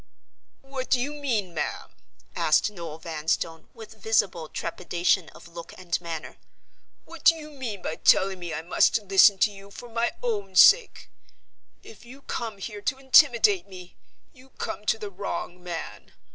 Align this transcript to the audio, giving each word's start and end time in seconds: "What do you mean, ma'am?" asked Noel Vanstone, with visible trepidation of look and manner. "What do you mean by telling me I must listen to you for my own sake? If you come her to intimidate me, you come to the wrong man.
"What 0.63 0.89
do 0.89 0.99
you 0.99 1.13
mean, 1.13 1.53
ma'am?" 1.53 1.93
asked 2.35 2.71
Noel 2.71 2.97
Vanstone, 2.97 3.69
with 3.75 4.01
visible 4.01 4.49
trepidation 4.49 5.29
of 5.29 5.47
look 5.47 5.75
and 5.77 6.01
manner. 6.01 6.37
"What 7.05 7.23
do 7.23 7.35
you 7.35 7.51
mean 7.51 7.83
by 7.83 7.97
telling 7.97 8.39
me 8.39 8.51
I 8.51 8.63
must 8.63 8.97
listen 9.03 9.37
to 9.37 9.51
you 9.51 9.69
for 9.69 9.89
my 9.89 10.13
own 10.23 10.55
sake? 10.55 11.11
If 11.83 12.03
you 12.03 12.23
come 12.23 12.59
her 12.59 12.81
to 12.81 12.97
intimidate 12.97 13.67
me, 13.67 13.95
you 14.33 14.49
come 14.57 14.87
to 14.87 14.97
the 14.97 15.11
wrong 15.11 15.61
man. 15.63 16.11